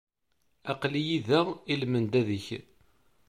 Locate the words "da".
1.27-1.41